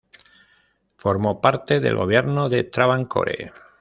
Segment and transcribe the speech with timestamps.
[0.95, 3.53] Formó parte del gobierno de Travancore.